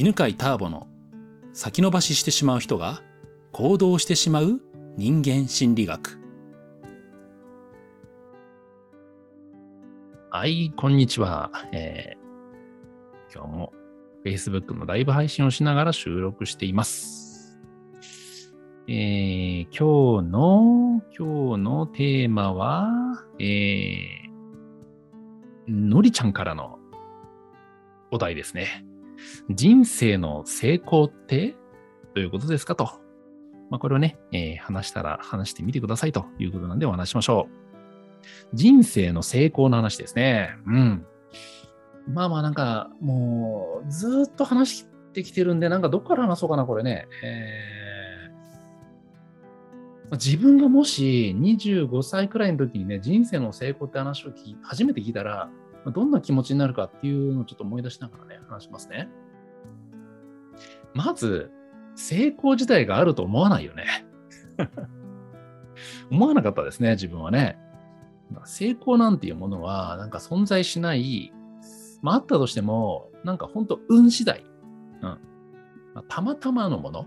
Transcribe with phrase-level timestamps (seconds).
[0.00, 0.86] 犬飼ターボの
[1.52, 3.02] 先延ばししてしまう人が
[3.50, 4.60] 行動してしまう
[4.96, 6.20] 人間心理学。
[10.30, 11.50] はい、こんにちは。
[11.72, 13.72] えー今日も
[14.24, 17.58] Facebook のライブ配信をしながら収録しています。
[18.86, 22.88] えー今日の、今日のテーマは、
[23.40, 24.28] えー
[25.66, 26.78] のりちゃんからの
[28.12, 28.84] お題ですね。
[29.50, 31.56] 人生の成功って
[32.14, 33.00] どういうことですかと。
[33.70, 37.58] まあ、これをね、えー話したら話してみてくださいということなんでお話しましょう。
[38.54, 40.50] 人生の成功の話ですね。
[40.66, 41.06] うん。
[42.12, 47.06] まあまあなんか、もう、ずっと話してきてるんで、なんかどっから話そうかな、これね。
[47.22, 47.78] えー
[50.16, 55.50] 自分がもし25歳くらいの時にね、人生の成功って話を聞初めて聞いたら、
[55.90, 59.08] どんな気持ちになるかっていうのをちょっと思い出しながらね、話しますね。
[60.94, 61.50] まず、
[61.94, 63.84] 成功自体があると思わないよね。
[66.10, 67.58] 思わなかったですね、自分はね。
[68.44, 71.32] 成功なんていうものは、なんか存在しない、
[72.02, 74.44] まあ、あったとしても、なんか本当運次第。
[74.44, 75.02] うん。
[75.02, 75.18] ま
[75.96, 77.06] あたまたまのもの。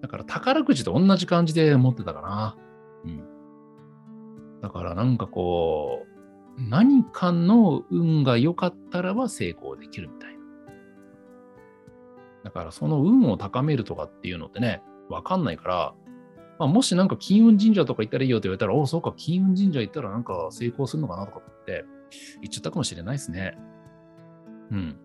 [0.00, 2.56] だから宝くじと同じ感じで持ってたかな。
[3.04, 3.22] うん。
[4.60, 6.11] だからなんかこう、
[6.58, 10.42] 何かの運が良かったらば成功できるみたいな。
[12.44, 15.94] だからその運を高めるとかっていうのってね、わかんないから、
[16.58, 21.84] まあ、もしなんか金運神社とか行ったらいいよって言われたら、おお、そうか、金運神社行ったらなんか成功するのかなとかって
[22.40, 23.56] 言っちゃったかもしれないですね。
[24.70, 24.96] うん。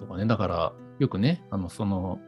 [0.00, 2.18] とかね、だから、よくね、あの、その、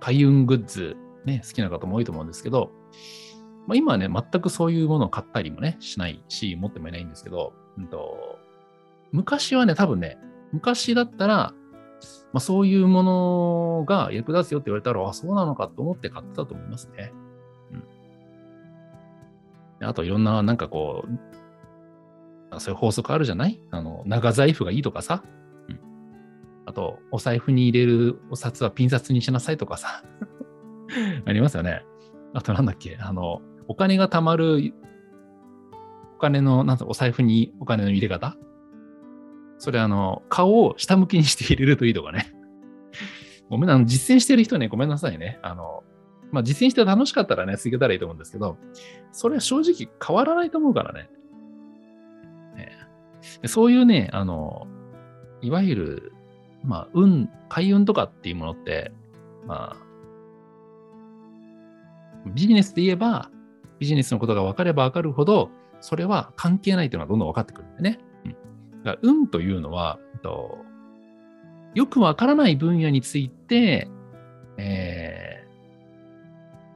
[0.00, 2.70] 開運グッズ、ね、好きな方も多いと思うんですけど、
[3.68, 8.38] まあ、今はね、全くそういうものを買ったりもね、しないし、持ってもいないんですけど、うんと、
[9.12, 10.18] 昔はね、多分ね、
[10.52, 11.52] 昔だったら、
[12.32, 17.12] まあ、そういうものが役立つよって言われたら、あ、そうなのかと思って買ってたと思いますね。
[19.80, 23.60] であといろんな、なんかこう、そういう法則あるじゃない？
[23.70, 25.22] あの、長財布がいいとかさ。
[25.68, 25.80] うん。
[26.66, 30.02] あと、お財布に入れるお札はピン札にしなさいとかさ。
[31.26, 31.84] ありますよね。
[32.34, 32.96] あとなんだっけ？
[33.00, 34.74] あの、お金が貯まる、
[36.16, 38.36] お金の、なんお財布にお金の入れ方？
[39.58, 42.32] それあの、顔を下向きにして入れるといいとかね。
[43.50, 45.38] ごめんな、あの実践してる人ね、ごめんなさいね。
[45.42, 45.84] あの、
[46.32, 48.56] まあ、実践して楽しかったらね、続けたらいいと思うんですけど、
[49.12, 51.10] それは正直変わらないと思うからね。
[52.56, 52.72] ね
[53.46, 54.66] そういうね、あの、
[55.40, 56.12] いわゆる、
[56.64, 58.92] まあ、運、開運とかっていうものって、
[59.46, 59.88] まあ、
[62.34, 63.30] ビジネスで言えば、
[63.78, 65.50] ビジネスのことが分かれば分かるほど、
[65.80, 67.98] それは関係ないというのはどんどん分かってくるんでね。
[68.24, 68.32] うん、
[68.84, 70.58] だから運というのは、と
[71.74, 73.88] よく分からない分野について、
[74.56, 75.28] えー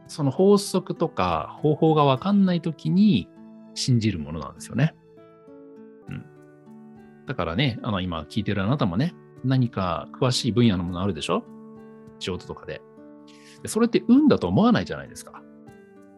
[0.09, 3.31] その法則とか方法が分かんないときに
[3.73, 4.95] 信じるものなんですよね。
[6.07, 6.27] うん。
[7.27, 11.45] だからね、あの今聞いてるあなたもね、何か詳しい分野のものあるでしょ？
[12.19, 12.83] 仕事とかで。
[13.65, 15.43] それって運だと思わないじゃないですか。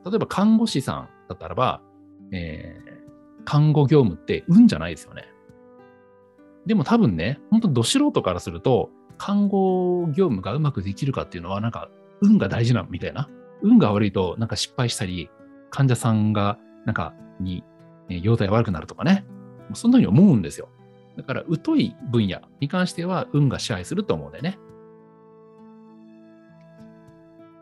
[0.05, 1.83] 例えば看護師さんだったらば、
[2.33, 2.95] えー
[3.47, 5.29] 看護業務って運じゃないですよね。
[6.67, 8.89] でも多分ね、本当ど素人からすると、
[9.19, 11.91] 看護業務がうまくできるかっていうのは、なんか
[12.23, 13.29] 運が大事なみたいな。
[13.63, 15.29] 運が悪いとなんか失敗したり、
[15.71, 17.65] 患者さんがなんかに、
[18.09, 19.27] えー容態悪くなるとかね。
[19.75, 20.71] そんなふうに思うんですよ。
[21.19, 24.59] だから疎い分野に関しては運が支配すると思うんだよね。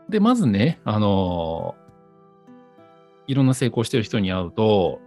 [0.07, 1.82] で、まずね、あのー
[3.27, 4.99] いろんな成功してる人に会うと、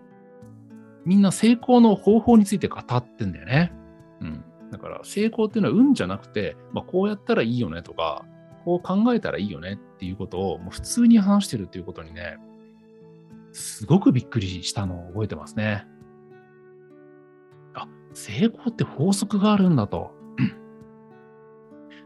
[1.04, 3.72] みんな成功の方法について語ってんだよね。
[4.20, 4.44] うん。
[4.72, 8.24] だから成功っていうのは運じゃなくて、まあ、こうやったらいいよねとか、
[8.64, 12.38] こう考えたらいいよねっていうことをもう普通に話してるっていうことにね、
[13.52, 15.86] すごくびっくりしたのを覚えてますね。
[17.74, 20.12] あ、成功って法則があるんだと。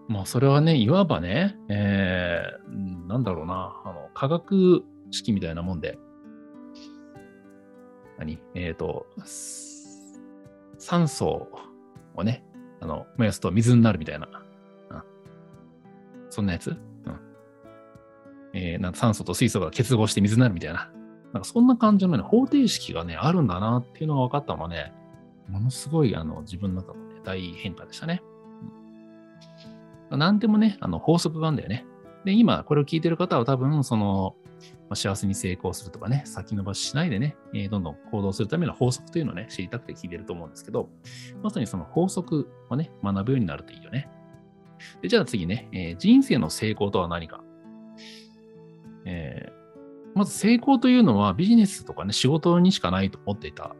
[0.06, 5.98] まあそれはね、いわばね、えーなんだろうな、あの科学式みたいなもんで、
[8.18, 8.38] 何？
[8.54, 9.06] えっ、と、
[10.78, 11.48] 酸素
[12.14, 12.44] をね、
[12.80, 14.26] あの、燃やすと水になるみたいな。
[14.26, 14.40] うん
[16.32, 16.70] そんなやつ？
[16.70, 16.78] うん。
[18.54, 20.92] えーなんか酸素と水素が結合して水になるみたいな。
[21.32, 24.92] なんかそんな感じのね、方程式がね、あるんだなっていうのが分かったのはね、
[25.48, 28.22] ものすごいあの自分の中の、ね、大変化でしたね。
[30.10, 31.84] うん、なんでもね、あの法則があるんだよね。
[32.24, 34.36] で、今これを聞いてる方は多分、その、
[34.88, 40.88] まあ幸せに成功するとかね、先延ばししないでね、えーどんどん行動するための法則というのをね、知りたくて聞いてると思うんですけど、
[41.42, 44.08] まさにその法則をね、学ぶようになるといいよね。
[45.02, 47.42] でじゃあ次ね、えー人生の成功とは何か。
[49.04, 49.60] えー
[50.12, 53.76] まず成功というのはビジネスとかね、仕事にしかないと思っていた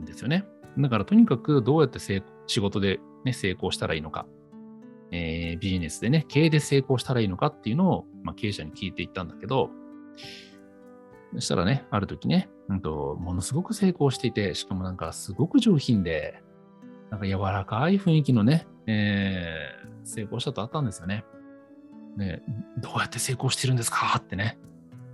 [0.00, 0.44] んですよね。
[0.78, 1.98] だからとにかくどうやって
[2.46, 4.26] 仕事で、ね、成功したらいいのか、
[5.10, 9.70] えービジネスでね、経営で成功したらいいのかっていうのを、まあ、経営者に聞いていったんだけど、
[11.34, 16.42] そしたらね、ある時ね、うんと、ものすごく成功していて、しかもなんかすごく上品で、
[17.10, 21.24] なんか柔らかい雰囲気のね、えー成功したとあったんですよね。
[22.16, 22.42] ね、
[22.78, 24.58] どうやって成功してるんですかってね、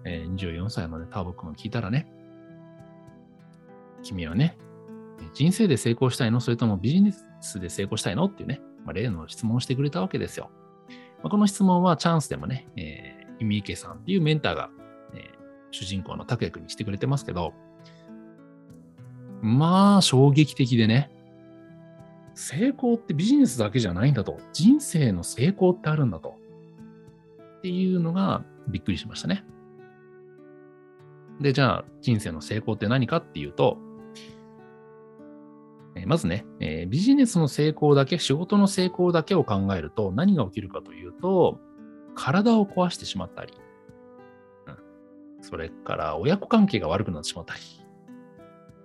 [0.05, 2.06] えー24歳のね、ターボ君が聞いたらね、
[4.05, 4.56] 君はね、
[5.33, 6.41] 人生で成功したいの？
[6.41, 8.27] それともビジネスで成功したいの？
[8.27, 10.51] っていうね、まあ、例の質問をしてくれたわけですよ。
[11.23, 14.71] まあ、この質問はチャンスでもね、えー、イミイケさんっていうメンターが、
[15.75, 17.53] 主人公の拓也君にしてくれてますけど、
[19.43, 21.11] まあ、衝撃的でね、
[22.35, 24.38] 成功ってビジネスだけじゃないんだと。
[24.53, 26.37] 人生の成功ってあるんだと。
[27.59, 29.44] っていうのがびっくりしましたね。
[31.41, 33.79] で、じゃあ、人生の成功って何かっていうと、
[36.06, 41.61] まずね、えビジネスの成功だけ、仕事の成功だけを考えると何が起きるかというと、
[42.15, 43.55] 体を壊してしまったり、
[45.44, 47.61] それから親子関係が悪くなってしまったり、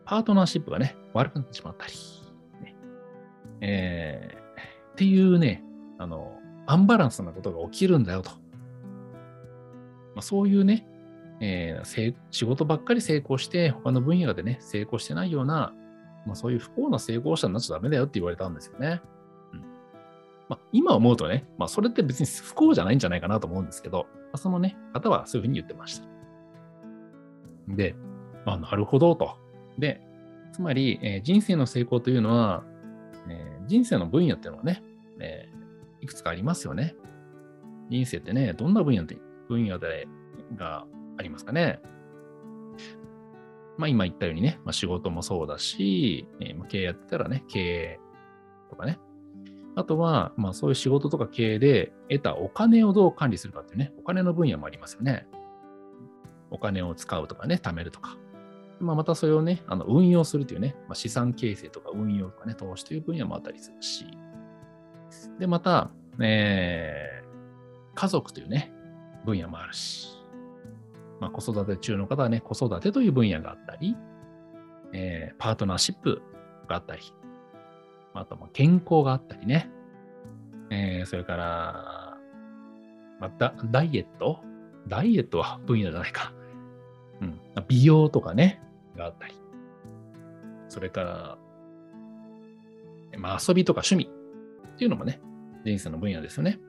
[0.06, 1.94] パートナーシップがね、悪くなってしまったり、
[2.62, 2.76] ね
[3.62, 4.40] えー
[4.92, 5.64] っていうね、
[5.98, 8.32] あの、アンバランスなことが起きるんだよと。
[8.32, 8.36] ま
[10.18, 10.86] あ、そういうね、
[11.40, 15.74] えー仕事ばっかり成功して、他の分野でね、成功してないような、
[16.26, 19.02] まあ、そういう不幸な成功者になっちゃダメだよって言われたんですよね。
[19.54, 19.60] うん
[20.50, 26.19] まあ、今思うとね、まあ、それって別に不幸じゃないんじゃないかなと思うんですけど、まあ、そのね、方はそういうふうに言ってました。
[27.70, 27.96] で、
[28.46, 29.38] まあ、なるほどと。
[29.78, 30.02] で、
[30.54, 32.64] つまり、えー人生の成功というのは、
[33.30, 34.84] えー人生の分野っていうのはね、
[35.20, 36.96] えーいくつかありますよね。
[37.90, 39.18] 人生ってね、どんな分野で
[39.48, 40.08] 分野で
[40.56, 40.86] が
[41.18, 41.82] ありますかね。
[43.78, 48.00] まあ今言ったようにね、まあ、仕事もそうだし、えま経営やってたらね、経営
[48.70, 49.00] とかね。
[49.76, 55.28] あとは、まあそういう仕事とか経営で得たお金をどう管理するかっていうね、お金の分野もありますよね。
[56.52, 58.18] お金を使うとかね、貯めるとか。
[58.80, 64.06] まあ、またそれをね、あの運用するというね、まあ、資産形成とか運用とかね、投資という分野もあったりするし。
[65.38, 67.30] で、また、えー
[67.96, 68.72] 家族というね、
[69.26, 70.08] 分野もあるし。
[71.20, 73.98] まあ、子育て中の方はね、子育てという分野があったり、
[74.94, 76.22] えーパートナーシップ
[76.70, 77.02] があったり、
[78.14, 79.70] あとま健康があったりね、
[80.70, 82.18] えーそれから、
[83.20, 84.40] まあ、ダダイエット？
[84.88, 86.32] ダイエットは分野じゃないか。
[87.22, 88.62] うん、美容とかね、
[88.96, 89.34] があったり、
[90.68, 91.38] それから、
[93.18, 94.10] まあ、遊びとか趣味
[94.76, 95.22] っていうのもね、
[95.66, 96.60] 人生の分野ですよね。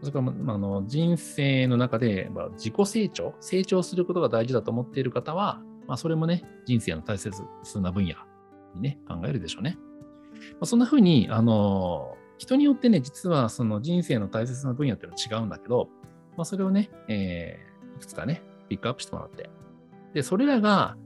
[0.00, 7.42] それから、まあ、の人生の中で、まあ、自己成長、成長することが大事だと思っている方は、まあ、それもね、人生の大切
[7.80, 8.14] な分野
[8.74, 9.76] にね、考えるでしょうね。
[10.52, 15.88] まあ、そんな風に、あの、人によってね、実はその人生の大切な分野っていうのは違うんだけど、
[16.36, 17.68] まあ、それをね、えー
[17.98, 19.50] いくつかね、ピックアップしてもらって。
[20.14, 20.96] で、それらが、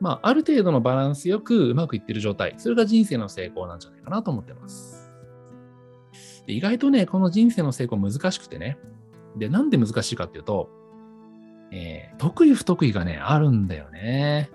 [0.00, 5.12] まあ、ある程度のバランスよくうまくいってる状態、それが人生の成功なんじゃないかなと思ってます。
[6.46, 8.78] で意外とね、この人生の成功難しくてね。
[9.36, 10.70] で、なんで難しいかっていうと、
[11.70, 14.50] えー得意不得意がね、あるんだよね。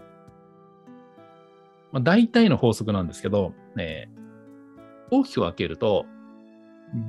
[1.92, 4.24] まあ、大体の法則なんですけど、えー
[5.12, 6.06] 大きく分けると、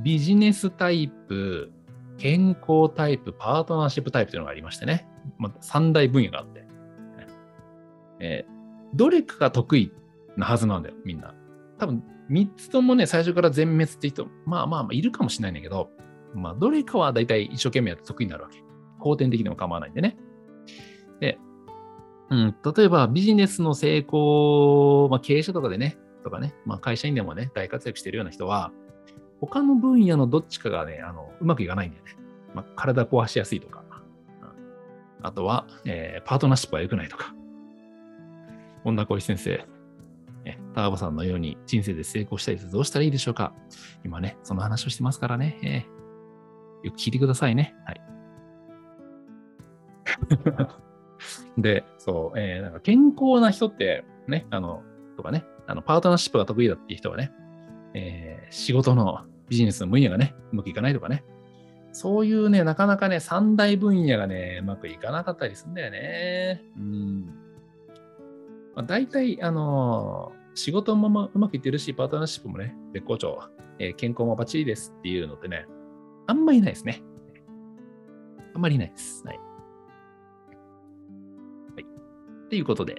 [0.02, 1.72] ビジネスタイプ、
[2.18, 5.08] 健康タイプ、パートナーシップタイプというのがありましてね。
[5.38, 6.64] まあ、三大分野があって。
[8.20, 8.54] えー
[8.94, 9.92] どれかが得意
[10.36, 11.34] なはずなんだよ、みんな。
[11.78, 15.90] 多分、三つともね、最初から全滅って人、まあまあまあ、いるかもしれないんだけど、
[16.34, 18.62] まあ、どれかは大体一生懸命やって得意になるわけ。
[19.00, 20.16] 後天的でも構わないんでね。
[21.20, 21.38] で、
[22.30, 28.72] うん、例えばビジネスの成功、まあ、経営者とかでね、とかね、まあ、会社員でもね、大活躍してるような人は、
[29.40, 32.16] 他の分野のどっちかがね、あのうまくいかないんだよね。
[32.54, 33.84] まあ、体壊しやすいとか、
[35.24, 37.34] あとは、えーパートナーシップは良くないとか。
[38.84, 39.66] 女恋先生、
[40.44, 42.70] えターボさんのように人生で成功したいです。
[42.70, 43.54] どうしたらいいでしょうか
[44.04, 45.58] 今ね、その話をしてますからね。
[45.62, 45.94] えー
[46.84, 47.74] よく聞いてくださいね。
[47.86, 48.00] はい。
[51.56, 54.82] で、そう、えーなんか健康な人って、ね、あの、
[55.16, 57.32] とかね、あの、パートナーシップが得意だっていう人はね、
[57.94, 61.24] えー仕事のビジネスの分野がね、うまくいかないとかね、
[61.92, 66.62] そういうね、なかなかね、三大分野がね、うまくいかなかったりするんだよね。
[66.76, 67.24] うん。
[68.74, 73.42] まあ、大体、あのー仕事もまうまくいってるし、パートナーシップもね、絶好調、
[73.80, 75.66] えー健康もバッチリですっていうのってね、
[76.26, 77.02] あんまりないですね。
[78.54, 79.24] あんまりないです。
[79.26, 79.38] はい。
[81.76, 81.86] はい。
[82.50, 82.96] ということで、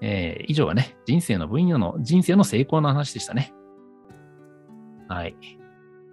[0.00, 3.52] えー以上はね、人生の分野の、人生の成功の話でしたね。
[5.08, 5.36] はい。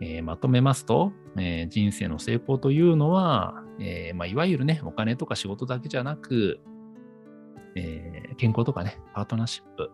[0.02, 6.60] えーまとめますと、えー人生の成功というのは、えーまあ、いわゆるね、お金とか仕事だけじゃなく、
[7.76, 9.92] え健康とかね、パートナーシップ、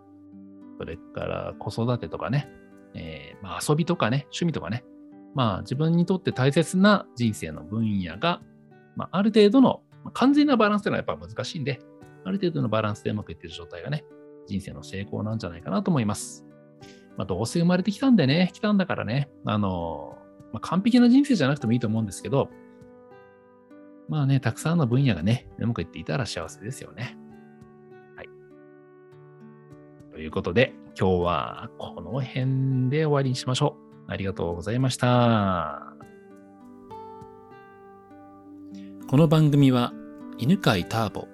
[0.79, 2.49] それから子育てとかね、
[2.95, 4.83] えまあ、遊びとかね、趣味とかね、
[5.35, 8.41] まあ自分にとって大切な人生の分野が、
[8.95, 11.79] まあ、ある程度の、まあ完全なバランスというのはやっぱ難しいんで、
[12.25, 14.03] ある程度のバランスでうまくいってる状態がね、
[14.47, 16.46] 人生の成功なんじゃないかなと思います。
[17.17, 20.17] まあ、どうせ生まれてきたんでね、来たんだからね、あの、
[20.53, 22.49] まあ、完璧な人生じゃなくてもいいと思うんですけど、
[24.07, 27.17] まあね、たくさんの分野がね、うまくいっていたら幸せですよね。
[28.15, 28.29] はい。
[30.11, 33.75] ということで、今日はこの辺で終わりにしましょ
[34.07, 34.11] う。
[34.11, 35.93] ありがとうございました。
[39.07, 39.93] この番組は
[40.37, 41.27] 犬飼ターボ、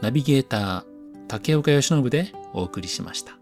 [0.00, 0.84] ナビゲーター
[1.28, 3.39] 竹岡由伸でお送りしました。